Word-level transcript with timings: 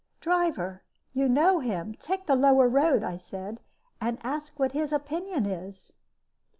"Driver, 0.19 0.81
you 1.13 1.29
know 1.29 1.59
him. 1.59 1.93
Take 1.99 2.25
the 2.25 2.35
lower 2.35 2.67
road," 2.67 3.03
I 3.03 3.17
said, 3.17 3.59
"and 4.01 4.17
ask 4.23 4.57
what 4.57 4.71
his 4.71 4.91
opinion 4.91 5.45
is." 5.45 5.93